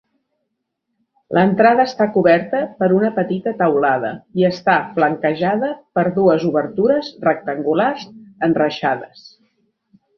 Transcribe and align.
L'entrada 1.37 1.85
està 1.89 2.07
coberta 2.15 2.61
per 2.79 2.89
una 3.01 3.13
petita 3.19 3.55
teulada 3.61 4.13
i 4.41 4.49
està 4.51 4.79
flanquejada 4.99 5.73
per 5.99 6.09
dues 6.19 6.51
obertures 6.53 7.15
rectangulars 7.31 8.13
enreixades. 8.53 9.29